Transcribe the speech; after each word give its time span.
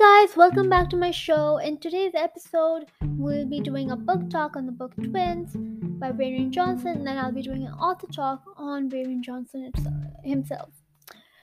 guys, 0.00 0.34
welcome 0.34 0.70
back 0.70 0.88
to 0.88 0.96
my 0.96 1.10
show. 1.10 1.58
In 1.58 1.76
today's 1.76 2.14
episode, 2.14 2.86
we'll 3.18 3.44
be 3.44 3.60
doing 3.60 3.90
a 3.90 3.96
book 3.96 4.30
talk 4.30 4.56
on 4.56 4.64
the 4.64 4.72
book 4.72 4.94
Twins 4.94 5.54
by 6.00 6.10
Varian 6.10 6.50
Johnson, 6.50 6.92
and 6.92 7.06
then 7.06 7.18
I'll 7.18 7.32
be 7.32 7.42
doing 7.42 7.66
an 7.66 7.74
author 7.74 8.06
talk 8.06 8.42
on 8.56 8.88
Varian 8.88 9.22
Johnson 9.22 9.70
himself. 10.24 10.70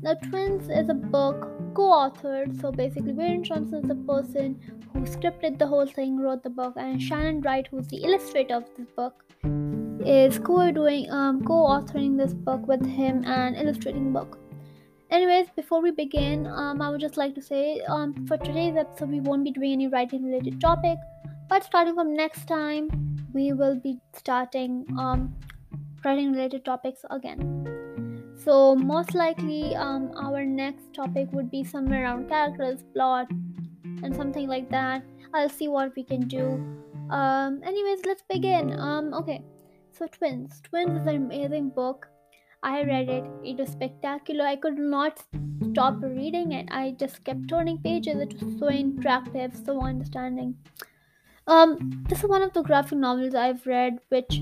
Now, 0.00 0.14
Twins 0.14 0.70
is 0.70 0.88
a 0.88 0.94
book 0.94 1.42
co 1.74 1.90
authored, 1.90 2.58
so 2.58 2.72
basically, 2.72 3.12
Varian 3.12 3.44
Johnson 3.44 3.82
is 3.82 3.88
the 3.88 3.96
person 3.96 4.58
who 4.94 5.00
scripted 5.00 5.58
the 5.58 5.66
whole 5.66 5.84
thing, 5.86 6.18
wrote 6.18 6.42
the 6.42 6.48
book, 6.48 6.72
and 6.78 7.02
Shannon 7.02 7.42
Wright, 7.42 7.68
who's 7.70 7.88
the 7.88 7.98
illustrator 7.98 8.54
of 8.54 8.64
this 8.78 8.86
book, 8.96 9.26
is 10.06 10.38
co 10.38 10.72
doing 10.72 11.10
um, 11.10 11.44
co 11.44 11.66
authoring 11.66 12.16
this 12.16 12.32
book 12.32 12.66
with 12.66 12.86
him 12.86 13.24
and 13.26 13.56
illustrating 13.56 14.10
book 14.10 14.38
anyways 15.10 15.46
before 15.56 15.82
we 15.82 15.90
begin 15.90 16.46
um, 16.46 16.82
i 16.82 16.88
would 16.88 17.00
just 17.00 17.16
like 17.16 17.34
to 17.34 17.42
say 17.42 17.80
um, 17.88 18.26
for 18.26 18.36
today's 18.38 18.76
episode 18.76 19.10
we 19.10 19.20
won't 19.20 19.44
be 19.44 19.50
doing 19.50 19.72
any 19.72 19.88
writing 19.88 20.24
related 20.24 20.60
topic 20.60 20.98
but 21.48 21.64
starting 21.64 21.94
from 21.94 22.14
next 22.14 22.46
time 22.46 22.88
we 23.32 23.52
will 23.52 23.76
be 23.76 23.98
starting 24.14 24.84
um, 24.98 25.34
writing 26.04 26.32
related 26.32 26.64
topics 26.64 27.04
again. 27.10 27.44
So 28.44 28.76
most 28.76 29.14
likely 29.14 29.74
um, 29.74 30.12
our 30.16 30.44
next 30.44 30.94
topic 30.94 31.28
would 31.32 31.50
be 31.50 31.64
somewhere 31.64 32.04
around 32.04 32.28
characters 32.28 32.84
plot 32.94 33.28
and 34.02 34.14
something 34.14 34.46
like 34.48 34.70
that. 34.70 35.02
I'll 35.34 35.48
see 35.48 35.68
what 35.68 35.94
we 35.96 36.04
can 36.04 36.28
do. 36.28 36.44
Um, 37.10 37.60
anyways 37.64 38.00
let's 38.06 38.22
begin. 38.28 38.78
Um, 38.78 39.12
okay. 39.14 39.42
So 39.92 40.06
twins. 40.06 40.60
Twins 40.62 41.00
is 41.00 41.06
an 41.06 41.16
amazing 41.16 41.70
book 41.70 42.08
I 42.62 42.82
read 42.82 43.08
it. 43.08 43.24
It 43.44 43.56
was 43.58 43.70
spectacular. 43.70 44.44
I 44.44 44.56
could 44.56 44.78
not 44.78 45.22
stop 45.70 46.02
reading 46.02 46.52
it. 46.52 46.68
I 46.70 46.96
just 46.98 47.24
kept 47.24 47.48
turning 47.48 47.78
pages. 47.78 48.20
It 48.20 48.34
was 48.42 48.58
so 48.58 48.66
interactive, 48.66 49.64
so 49.64 49.80
understanding. 49.80 50.56
Um, 51.46 52.04
this 52.08 52.18
is 52.18 52.28
one 52.28 52.42
of 52.42 52.52
the 52.52 52.62
graphic 52.62 52.98
novels 52.98 53.34
I've 53.34 53.66
read 53.66 53.98
which 54.10 54.40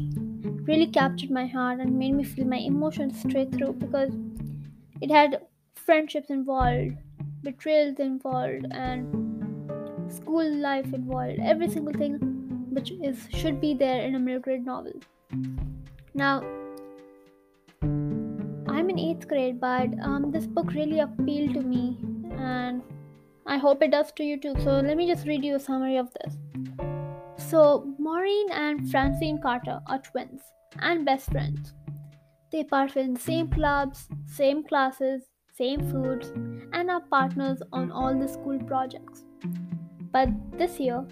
really 0.67 0.89
captured 0.89 1.31
my 1.31 1.47
heart 1.47 1.79
and 1.79 1.97
made 1.97 2.15
me 2.15 2.25
feel 2.25 2.47
my 2.47 2.57
emotions 2.57 3.21
straight 3.21 3.53
through 3.53 3.75
because 3.75 4.11
it 5.01 5.11
had 5.11 5.43
friendships 5.75 6.31
involved, 6.31 6.97
betrayals 7.43 8.01
involved, 8.01 8.67
and 8.73 10.13
school 10.13 10.53
life 10.57 10.93
involved. 10.93 11.39
Every 11.41 11.69
single 11.69 11.93
thing 11.93 12.15
which 12.71 12.91
is 12.91 13.29
should 13.31 13.61
be 13.61 13.75
there 13.75 14.03
in 14.03 14.17
a 14.17 14.19
middle 14.19 14.41
grade 14.41 14.67
novel. 14.67 14.95
Now, 16.15 16.43
I'm 18.77 18.91
in 18.91 18.99
eighth 18.99 19.27
grade, 19.27 19.59
but 19.59 19.89
um, 20.03 20.31
this 20.31 20.47
book 20.47 20.75
really 20.75 21.01
appealed 21.01 21.55
to 21.55 21.63
me, 21.63 21.97
and 22.37 22.83
I 23.47 23.57
hope 23.57 23.83
it 23.83 23.91
does 23.91 24.13
to 24.13 24.23
you 24.23 24.39
too. 24.39 24.55
So 24.63 24.81
let 24.81 24.99
me 24.99 25.07
just 25.07 25.27
read 25.27 25.43
you 25.43 25.55
a 25.55 25.59
summary 25.59 25.97
of 25.97 26.11
this. 26.21 26.37
So 27.39 27.95
Maureen 27.99 28.53
and 28.53 28.91
Francine 28.91 29.41
Carter 29.41 29.81
are 29.87 29.99
twins 30.01 30.43
and 30.81 31.07
best 31.07 31.33
friends. 31.33 31.73
They 32.53 32.65
partake 32.65 33.07
in 33.07 33.15
the 33.15 33.21
same 33.21 33.49
clubs, 33.49 34.09
same 34.27 34.63
classes, 34.63 35.23
same 35.57 35.81
foods, 35.91 36.35
and 36.75 36.91
are 36.91 37.01
partners 37.01 37.63
on 37.73 37.91
all 37.91 38.15
the 38.15 38.29
school 38.29 38.59
projects. 38.59 39.25
But 40.13 40.29
this 40.59 40.79
year, 40.79 41.03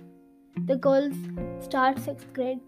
the 0.67 0.77
girls 0.77 1.15
start 1.61 1.99
sixth 1.99 2.31
grade. 2.35 2.61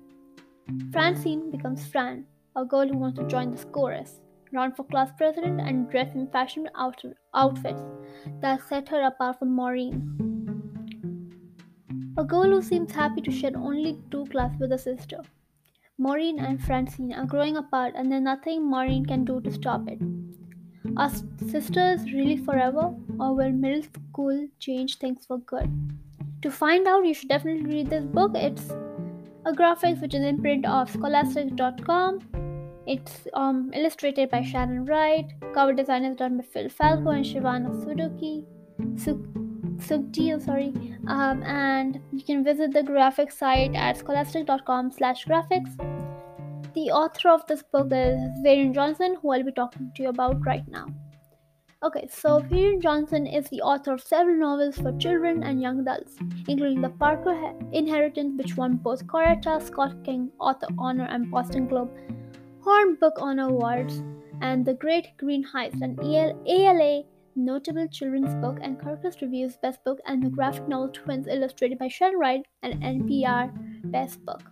Francine 0.90 1.50
becomes 1.50 1.86
Fran, 1.86 2.24
a 2.56 2.64
girl 2.64 2.88
who 2.88 2.96
wants 2.96 3.18
to 3.18 3.26
join 3.26 3.50
the 3.50 3.62
chorus 3.66 4.22
run 4.56 4.72
for 4.72 4.84
class 4.84 5.10
president, 5.16 5.60
and 5.60 5.90
dress 5.90 6.14
in 6.14 6.26
fashion 6.28 6.68
out- 6.74 7.04
outfits 7.34 7.82
that 8.40 8.62
set 8.68 8.88
her 8.88 9.02
apart 9.02 9.38
from 9.38 9.54
Maureen. 9.54 10.00
A 12.18 12.24
girl 12.24 12.50
who 12.50 12.62
seems 12.62 12.92
happy 12.92 13.20
to 13.20 13.30
share 13.30 13.56
only 13.56 13.98
two 14.10 14.24
classes 14.26 14.58
with 14.58 14.72
a 14.72 14.78
sister. 14.78 15.18
Maureen 15.98 16.38
and 16.38 16.62
Francine 16.62 17.12
are 17.12 17.26
growing 17.26 17.56
apart, 17.56 17.94
and 17.96 18.10
there's 18.10 18.22
nothing 18.22 18.68
Maureen 18.70 19.04
can 19.04 19.24
do 19.24 19.40
to 19.42 19.52
stop 19.52 19.86
it. 19.88 20.00
Are 20.96 21.10
sisters 21.50 22.10
really 22.12 22.36
forever, 22.36 22.94
or 23.20 23.34
will 23.34 23.52
middle 23.52 23.82
school 23.82 24.48
change 24.58 24.98
things 24.98 25.26
for 25.26 25.38
good? 25.38 25.70
To 26.42 26.50
find 26.50 26.86
out, 26.86 27.06
you 27.06 27.14
should 27.14 27.28
definitely 27.28 27.70
read 27.70 27.90
this 27.90 28.04
book. 28.04 28.32
It's 28.34 28.70
a 29.44 29.52
Graphix 29.52 30.00
which 30.00 30.14
is 30.14 30.22
in 30.22 30.40
print 30.40 30.66
of 30.66 30.90
scholastic.com 30.90 32.45
it's 32.86 33.26
um, 33.34 33.70
illustrated 33.74 34.30
by 34.30 34.42
Shannon 34.42 34.84
Wright. 34.86 35.26
Cover 35.54 35.72
design 35.72 36.04
is 36.04 36.16
done 36.16 36.36
by 36.36 36.44
Phil 36.44 36.68
Falco 36.68 37.10
and 37.10 37.24
Shivana 37.24 37.70
Suduki. 37.84 38.44
Sukji, 39.78 40.40
sorry. 40.44 40.72
Um, 41.06 41.42
and 41.42 42.00
you 42.12 42.22
can 42.22 42.44
visit 42.44 42.72
the 42.72 42.82
Graphix 42.82 43.32
site 43.32 43.74
at 43.74 43.96
scholastic.com 43.96 44.92
slash 44.92 45.26
graphix. 45.26 45.76
The 46.74 46.90
author 46.90 47.30
of 47.30 47.46
this 47.46 47.62
book 47.62 47.88
is 47.90 48.18
Varian 48.42 48.72
Johnson, 48.72 49.16
who 49.20 49.32
I'll 49.32 49.42
be 49.42 49.52
talking 49.52 49.90
to 49.96 50.02
you 50.02 50.08
about 50.10 50.44
right 50.46 50.66
now. 50.68 50.86
Okay, 51.82 52.06
so 52.10 52.38
Varian 52.38 52.80
Johnson 52.80 53.26
is 53.26 53.48
the 53.48 53.62
author 53.62 53.92
of 53.92 54.00
several 54.00 54.36
novels 54.36 54.76
for 54.78 54.96
children 54.98 55.42
and 55.42 55.60
young 55.60 55.80
adults, 55.80 56.16
including 56.48 56.80
The 56.80 56.88
Parker 56.88 57.52
Inheritance, 57.72 58.34
which 58.38 58.56
won 58.56 58.76
both 58.76 59.06
Coretta 59.06 59.62
Scott 59.62 60.04
King 60.04 60.30
Author 60.38 60.68
Honor 60.78 61.06
and 61.10 61.30
Boston 61.30 61.66
Globe 61.66 61.90
Horn 62.66 62.96
Book 62.96 63.14
Honor 63.18 63.48
Awards, 63.48 64.02
and 64.40 64.66
The 64.66 64.74
Great 64.74 65.16
Greene 65.18 65.44
Heist, 65.44 65.80
an 65.82 65.96
ALA 66.02 67.04
Notable 67.36 67.86
Children's 67.86 68.34
Book, 68.34 68.58
and 68.60 68.76
Kirkus 68.76 69.20
Reviews 69.22 69.56
Best 69.56 69.84
Book, 69.84 70.00
and 70.04 70.20
the 70.20 70.30
graphic 70.30 70.66
novel 70.66 70.88
Twins, 70.88 71.28
illustrated 71.28 71.78
by 71.78 71.86
Shannon 71.86 72.18
Wright, 72.18 72.44
and 72.64 72.82
NPR 72.82 73.52
Best 73.92 74.24
Book. 74.26 74.42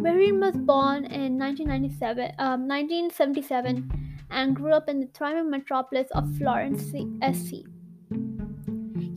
Varian 0.00 0.40
was 0.40 0.56
born 0.56 1.04
in 1.04 1.38
1997, 1.38 2.32
um, 2.38 2.66
1977 2.66 3.90
and 4.30 4.56
grew 4.56 4.72
up 4.72 4.88
in 4.88 4.98
the 4.98 5.08
thriving 5.12 5.50
metropolis 5.50 6.08
of 6.12 6.34
Florence, 6.38 6.82
SC. 6.82 7.66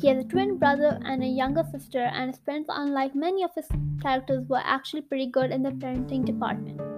He 0.01 0.07
has 0.09 0.17
a 0.17 0.27
twin 0.27 0.57
brother 0.57 0.99
and 1.05 1.23
a 1.23 1.27
younger 1.27 1.63
sister, 1.71 2.01
and 2.01 2.29
his 2.29 2.41
parents, 2.41 2.69
unlike 2.69 3.15
many 3.15 3.41
of 3.41 3.51
his 3.55 3.69
characters, 4.01 4.45
were 4.49 4.61
actually 4.65 5.03
pretty 5.03 5.27
good 5.27 5.51
in 5.51 5.63
the 5.63 5.71
parenting 5.71 6.25
department. 6.25 6.94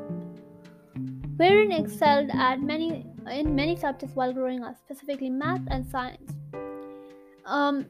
Varian 1.38 1.72
excelled 1.72 2.32
at 2.34 2.62
many 2.62 3.06
in 3.32 3.56
many 3.56 3.76
subjects 3.76 4.16
while 4.16 4.34
growing 4.34 4.64
up, 4.64 4.76
specifically 4.78 5.30
math 5.30 5.62
and 5.68 5.86
science. 5.86 6.32
Um, 7.46 7.86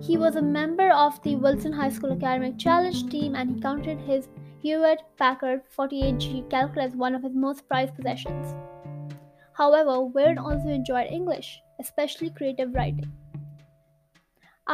he 0.00 0.16
was 0.16 0.36
a 0.36 0.42
member 0.42 0.90
of 0.90 1.22
the 1.22 1.36
Wilson 1.36 1.72
High 1.72 1.90
School 1.90 2.12
Academic 2.12 2.58
Challenge 2.58 3.08
team 3.10 3.34
and 3.34 3.54
he 3.54 3.60
counted 3.60 3.98
his 4.00 4.28
Hewlett 4.62 5.02
Packard 5.18 5.60
48G 5.76 6.48
calculator 6.48 6.88
as 6.88 6.96
one 6.96 7.14
of 7.14 7.22
his 7.22 7.34
most 7.34 7.68
prized 7.68 7.94
possessions. 7.94 8.54
However, 9.52 10.08
Varian 10.12 10.38
also 10.38 10.68
enjoyed 10.68 11.10
English, 11.10 11.60
especially 11.78 12.30
creative 12.30 12.74
writing. 12.74 13.12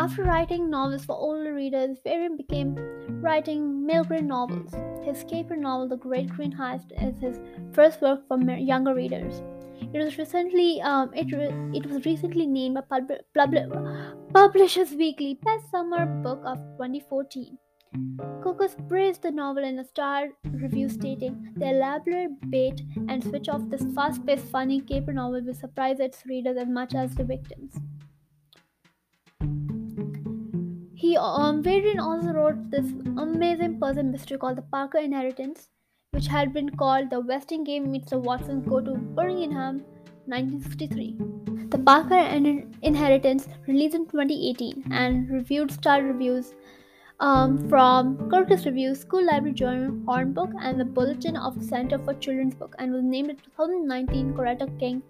After 0.00 0.22
writing 0.22 0.70
novels 0.70 1.04
for 1.04 1.16
older 1.16 1.52
readers, 1.52 1.98
Varian 2.04 2.36
began 2.36 2.76
writing 3.20 3.84
middle 3.84 4.04
grade 4.04 4.26
novels. 4.26 4.72
His 5.04 5.24
caper 5.24 5.56
novel, 5.56 5.88
The 5.88 5.96
Great 5.96 6.28
Greene 6.28 6.52
Heist, 6.52 6.92
is 7.02 7.18
his 7.18 7.40
first 7.72 8.00
work 8.00 8.20
for 8.28 8.38
younger 8.40 8.94
readers. 8.94 9.42
It 9.92 9.98
was 9.98 10.16
recently 10.16 10.80
um, 10.82 11.10
it, 11.14 11.32
re- 11.32 11.76
it 11.76 11.84
was 11.86 12.06
recently 12.06 12.46
named 12.46 12.78
a 12.78 12.82
pub- 12.82 13.10
pub- 13.34 14.32
Publishers 14.32 14.92
Weekly 14.92 15.34
Best 15.42 15.68
Summer 15.68 16.06
Book 16.06 16.42
of 16.44 16.58
2014. 16.76 17.58
Kirkus 18.40 18.76
praised 18.88 19.22
the 19.22 19.32
novel 19.32 19.64
in 19.64 19.80
a 19.80 19.84
star 19.84 20.28
review 20.44 20.88
stating, 20.88 21.54
The 21.56 21.70
elaborate 21.70 22.40
bait 22.50 22.82
and 23.08 23.24
switch 23.24 23.48
of 23.48 23.68
this 23.68 23.84
fast 23.96 24.24
paced, 24.24 24.44
funny 24.44 24.80
caper 24.80 25.12
novel 25.12 25.42
will 25.44 25.54
surprise 25.54 25.98
its 25.98 26.24
readers 26.24 26.56
as 26.56 26.68
much 26.68 26.94
as 26.94 27.16
the 27.16 27.24
victims. 27.24 27.74
He 31.08 31.16
um, 31.16 31.62
also 32.00 32.32
wrote 32.32 32.70
this 32.70 32.92
amazing 33.16 33.80
puzzle 33.80 34.02
mystery 34.02 34.36
called 34.36 34.58
The 34.58 34.62
Parker 34.70 34.98
Inheritance, 34.98 35.70
which 36.10 36.26
had 36.26 36.52
been 36.52 36.68
called 36.68 37.08
The 37.08 37.20
Westing 37.20 37.64
Game 37.64 37.90
Meets 37.90 38.10
the 38.10 38.18
Watsons 38.18 38.68
Go 38.68 38.80
to 38.80 38.94
Birmingham 38.94 39.84
1963. 40.26 41.16
The 41.70 41.78
Parker 41.78 42.18
Inheritance 42.82 43.48
released 43.66 43.94
in 43.94 44.04
2018 44.04 44.88
and 44.90 45.30
reviewed 45.30 45.70
star 45.70 46.02
reviews 46.02 46.52
um, 47.20 47.56
from 47.70 48.18
Kirkus 48.28 48.66
Reviews, 48.66 49.00
School 49.00 49.24
Library 49.24 49.54
Journal, 49.54 49.98
Horn 50.04 50.34
Book, 50.34 50.50
and 50.60 50.78
the 50.78 50.84
Bulletin 50.84 51.38
of 51.38 51.58
the 51.58 51.64
Center 51.64 51.98
for 51.98 52.12
Children's 52.12 52.54
Book, 52.54 52.74
and 52.78 52.92
was 52.92 53.02
named 53.02 53.30
a 53.30 53.34
2019 53.34 54.34
Coretta 54.34 54.78
King 54.78 55.02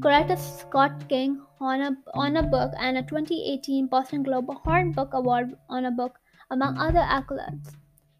Coretta 0.00 0.36
Scott 0.36 1.08
King 1.08 1.40
Honor, 1.62 1.96
a 2.14 2.42
Book 2.42 2.72
and 2.78 2.98
a 2.98 3.02
2018 3.02 3.86
Boston 3.86 4.24
Globe 4.24 4.48
Horn 4.64 4.90
Book 4.90 5.10
Award 5.12 5.54
on 5.68 5.84
a 5.84 5.90
Book, 5.92 6.18
among 6.50 6.76
other 6.76 6.98
accolades. 6.98 7.76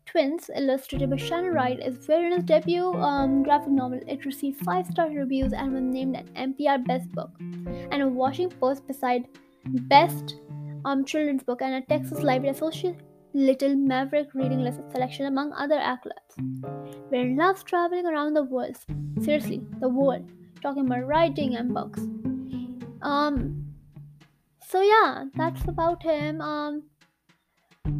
Twins, 0.07 0.49
illustrated 0.55 1.11
by 1.11 1.17
Shannon 1.17 1.53
Wright, 1.53 1.81
is 1.81 2.07
Varian's 2.07 2.45
debut 2.45 2.93
um, 2.95 3.43
graphic 3.43 3.71
novel. 3.71 4.01
It 4.07 4.25
received 4.25 4.65
five 4.65 4.87
star 4.87 5.11
reviews 5.11 5.53
and 5.53 5.73
was 5.73 5.83
named 5.83 6.17
an 6.17 6.55
NPR 6.55 6.87
Best 6.87 7.11
Book 7.13 7.31
and 7.41 8.03
a 8.03 8.07
Washington 8.07 8.57
Post 8.59 8.87
beside 8.87 9.27
Best 9.65 10.37
um, 10.85 11.05
children's 11.05 11.43
book 11.43 11.63
and 11.63 11.75
a 11.75 11.87
Texas 11.87 12.23
Library 12.23 12.55
Association 12.55 12.97
Little 13.35 13.75
Maverick 13.75 14.35
reading 14.35 14.63
list 14.63 14.81
selection 14.93 15.27
among 15.27 15.53
other 15.55 15.77
accolades. 15.77 17.11
Varian 17.11 17.37
loves 17.37 17.63
traveling 17.63 18.07
around 18.07 18.35
the 18.35 18.45
world. 18.45 18.77
Seriously, 19.21 19.63
the 19.81 19.89
world. 19.89 20.31
Talking 20.61 20.87
about 20.87 21.07
writing 21.07 21.57
and 21.57 21.73
books. 21.73 22.03
Um 23.03 23.67
so 24.67 24.81
yeah, 24.81 25.25
that's 25.35 25.69
about 25.69 26.03
him. 26.03 26.41
Um 26.41 26.83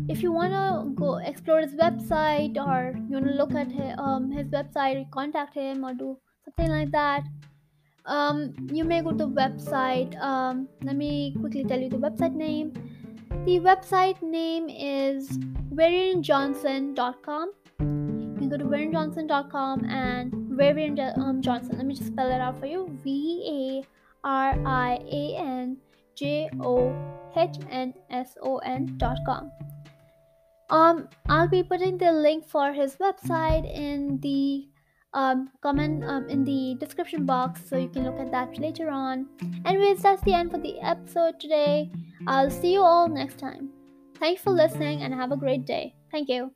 if 0.09 0.23
you 0.23 0.33
wanna 0.33 0.85
go 0.95 1.17
explore 1.17 1.61
his 1.61 1.75
website 1.75 2.57
or 2.57 2.95
you 3.09 3.15
wanna 3.15 3.33
look 3.33 3.55
at 3.55 3.71
his, 3.71 3.95
um, 3.99 4.31
his 4.31 4.49
website, 4.49 5.11
contact 5.11 5.55
him 5.55 5.85
or 5.85 5.95
do 5.95 6.19
something 6.45 6.69
like 6.69 6.91
that, 6.93 7.25
um, 8.07 8.55
you 8.73 8.85
may 8.85 9.01
go 9.01 9.13
to 9.13 9.27
website. 9.27 10.21
Um, 10.21 10.69
let 10.83 10.97
me 10.97 11.35
quickly 11.39 11.65
tell 11.65 11.81
you 11.81 11.89
the 11.89 11.99
website 11.99 12.35
name. 12.35 12.73
The 13.45 13.61
website 13.61 14.23
name 14.23 14.69
is 14.69 15.39
varianjohnson.com. 15.75 17.53
You 17.81 18.35
can 18.39 18.49
go 18.49 18.57
to 18.57 18.65
varianjohnson.com 18.65 19.85
and 19.85 20.35
Varian 20.57 20.99
um, 21.17 21.41
Johnson. 21.41 21.77
Let 21.77 21.87
me 21.87 21.95
just 21.95 22.09
spell 22.09 22.31
it 22.31 22.41
out 22.41 22.59
for 22.59 22.67
you. 22.67 22.89
V 23.03 23.83
A 23.83 24.02
R 24.25 24.55
I 24.67 24.99
A 25.11 25.37
N 25.37 25.77
J 26.17 26.49
O 26.61 26.95
H 27.37 27.57
N 27.71 27.95
S 28.11 28.37
O 28.43 28.59
N 28.59 28.95
dot 28.99 29.19
com. 29.27 29.51
Um, 30.71 31.09
I'll 31.29 31.49
be 31.49 31.63
putting 31.63 31.99
the 31.99 32.13
link 32.13 32.49
for 32.49 32.73
his 32.73 32.97
website 32.97 33.71
in 33.71 34.19
the 34.21 34.69
um, 35.13 35.51
comment 35.61 36.03
um, 36.05 36.29
in 36.31 36.45
the 36.45 36.77
description 36.81 37.27
box 37.27 37.61
so 37.69 37.77
you 37.77 37.89
can 37.89 38.05
look 38.05 38.19
at 38.19 38.31
that 38.31 38.59
later 38.59 38.89
on. 38.89 39.27
Anyways, 39.67 40.03
that's 40.03 40.23
the 40.23 40.33
end 40.33 40.51
for 40.51 40.59
the 40.59 40.81
episode 40.81 41.39
today. 41.39 41.91
I'll 42.27 42.51
see 42.51 42.73
you 42.73 42.83
all 42.83 43.09
next 43.09 43.39
time. 43.39 43.69
Thanks 44.19 44.41
for 44.41 44.51
listening 44.51 45.03
and 45.03 45.13
have 45.13 45.33
a 45.33 45.37
great 45.37 45.67
day. 45.67 45.95
Thank 46.11 46.29
you. 46.29 46.53